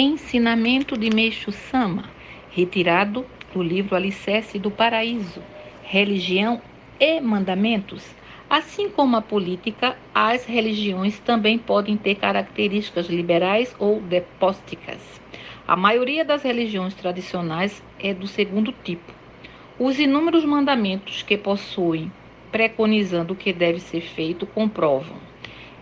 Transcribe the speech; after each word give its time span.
Ensinamento 0.00 0.96
de 0.96 1.10
Meixo 1.10 1.50
Sama, 1.50 2.04
retirado 2.52 3.26
do 3.52 3.60
livro 3.60 3.96
Alicerce 3.96 4.56
do 4.56 4.70
Paraíso, 4.70 5.42
Religião 5.82 6.62
e 7.00 7.20
Mandamentos. 7.20 8.06
Assim 8.48 8.88
como 8.88 9.16
a 9.16 9.20
política, 9.20 9.96
as 10.14 10.44
religiões 10.44 11.18
também 11.18 11.58
podem 11.58 11.96
ter 11.96 12.14
características 12.14 13.08
liberais 13.08 13.74
ou 13.76 14.00
depósticas. 14.00 15.20
A 15.66 15.74
maioria 15.74 16.24
das 16.24 16.44
religiões 16.44 16.94
tradicionais 16.94 17.82
é 17.98 18.14
do 18.14 18.28
segundo 18.28 18.70
tipo. 18.84 19.12
Os 19.80 19.98
inúmeros 19.98 20.44
mandamentos 20.44 21.24
que 21.24 21.36
possuem, 21.36 22.12
preconizando 22.52 23.32
o 23.32 23.36
que 23.36 23.52
deve 23.52 23.80
ser 23.80 24.02
feito, 24.02 24.46
comprovam. 24.46 25.16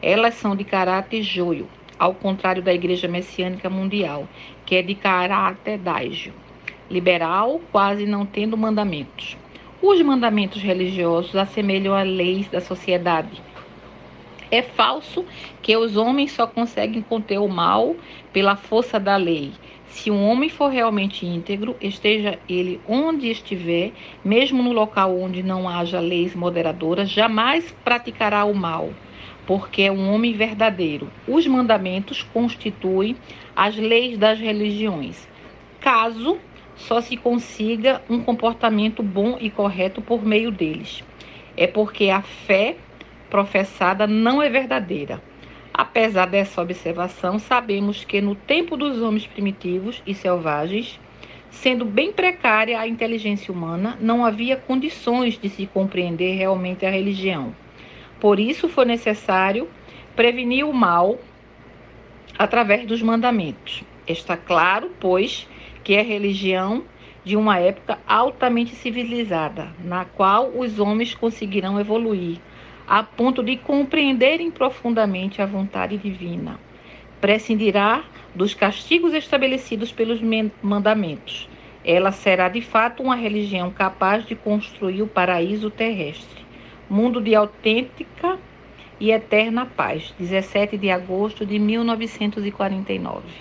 Elas 0.01 0.37
são 0.37 0.57
de 0.57 0.65
caráter 0.65 1.23
joio, 1.23 1.69
ao 1.99 2.15
contrário 2.15 2.63
da 2.63 2.73
Igreja 2.73 3.09
Messiânica 3.09 3.71
Mundial, 3.71 4.29
que 4.65 4.77
é 4.77 4.83
de 4.83 4.95
caráter 4.95 5.79
dágio, 5.79 6.35
liberal, 6.91 7.61
quase 7.71 8.07
não 8.07 8.27
tendo 8.27 8.57
mandamentos. 8.57 9.37
Os 9.81 10.01
mandamentos 10.03 10.63
religiosos 10.63 11.35
assemelham 11.37 11.95
a 11.95 12.03
leis 12.03 12.49
da 12.49 12.61
sociedade. 12.61 13.43
É 14.51 14.63
falso 14.63 15.27
que 15.61 15.77
os 15.77 15.97
homens 15.97 16.33
só 16.33 16.47
conseguem 16.47 17.03
conter 17.03 17.39
o 17.39 17.49
mal 17.49 17.97
pela 18.33 18.57
força 18.57 18.99
da 18.99 19.17
lei. 19.17 19.53
Se 19.97 20.11
um 20.11 20.29
homem 20.29 20.51
for 20.51 20.69
realmente 20.69 21.25
íntegro, 21.25 21.75
esteja 21.81 22.39
ele 22.47 22.79
onde 22.87 23.31
estiver, 23.31 23.93
mesmo 24.23 24.63
no 24.63 24.71
local 24.71 25.19
onde 25.19 25.43
não 25.43 25.67
haja 25.67 26.01
leis 26.01 26.35
moderadoras, 26.35 27.09
jamais 27.09 27.75
praticará 27.83 28.45
o 28.45 28.55
mal 28.55 28.91
porque 29.47 29.83
é 29.83 29.91
um 29.91 30.13
homem 30.13 30.35
verdadeiro. 30.35 31.11
Os 31.27 31.47
mandamentos 31.47 32.23
constituem 32.23 33.17
as 33.55 33.75
leis 33.77 34.19
das 34.19 34.39
religiões. 34.39 35.27
Caso 35.81 36.37
só 36.75 37.01
se 37.01 37.17
consiga 37.17 38.03
um 38.11 38.21
comportamento 38.21 39.03
bom 39.03 39.39
e 39.41 39.49
correto 39.49 40.03
por 40.03 40.27
meio 40.27 40.51
deles. 40.51 41.03
É 41.57 41.67
porque 41.67 42.11
a 42.11 42.21
fé 42.21 42.77
professada 43.31 44.07
não 44.07 44.43
é 44.43 44.51
verdadeira. 44.51 45.23
Apesar 45.79 46.25
dessa 46.25 46.63
observação, 46.63 47.39
sabemos 47.39 48.03
que 48.03 48.19
no 48.23 48.35
tempo 48.35 48.79
dos 48.79 49.03
homens 49.03 49.27
primitivos 49.27 50.03
e 50.07 50.15
selvagens, 50.15 50.99
sendo 51.51 51.85
bem 51.85 52.11
precária 52.11 52.81
a 52.81 52.89
inteligência 52.89 53.53
humana, 53.53 53.95
não 54.01 54.25
havia 54.25 54.57
condições 54.57 55.39
de 55.39 55.51
se 55.51 55.67
compreender 55.67 56.35
realmente 56.35 56.87
a 56.87 56.91
religião. 56.91 57.55
Por 58.19 58.41
isso 58.41 58.71
foi 58.71 58.87
necessário 58.87 59.69
prevenir 60.15 60.65
o 60.65 60.73
mal 60.73 61.19
através 62.39 62.87
dos 62.87 63.03
mandamentos. 63.03 63.85
Está 64.09 64.35
claro, 64.35 64.91
pois, 64.99 65.47
que 65.85 65.93
é 65.93 66.01
religião 66.01 66.85
de 67.23 67.37
uma 67.37 67.59
época 67.59 67.99
altamente 68.09 68.75
civilizada, 68.75 69.75
na 69.85 70.07
qual 70.07 70.53
os 70.57 70.79
homens 70.79 71.15
conseguirão 71.15 71.79
evoluir 71.79 72.39
a 72.87 73.03
ponto 73.03 73.43
de 73.43 73.57
compreenderem 73.57 74.51
profundamente 74.51 75.43
a 75.43 75.47
vontade 75.47 75.97
divina. 75.97 76.59
Prescindirá 77.21 78.05
dos 78.35 78.55
castigos 78.55 79.13
estabelecidos 79.15 79.91
pelos 79.91 80.21
mandamentos. 80.63 81.49
Ela 81.85 82.13
será 82.13 82.49
de 82.49 82.61
fato 82.61 83.03
uma 83.03 83.17
religião 83.17 83.71
capaz 83.71 84.27
de 84.27 84.35
construir 84.35 85.03
o 85.03 85.07
paraíso 85.07 85.71
terrestre 85.71 86.47
Mundo 86.89 87.21
de 87.21 87.35
autêntica 87.35 88.39
e 89.01 89.11
eterna 89.11 89.67
paz, 89.67 90.15
17 90.21 90.79
de 90.79 90.89
agosto 90.89 91.45
de 91.45 91.59
1949. 91.59 93.27